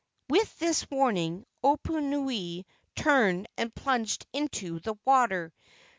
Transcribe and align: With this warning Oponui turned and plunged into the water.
With 0.31 0.57
this 0.57 0.89
warning 0.89 1.45
Oponui 1.63 2.65
turned 2.95 3.45
and 3.55 3.71
plunged 3.75 4.25
into 4.33 4.79
the 4.79 4.95
water. 5.05 5.53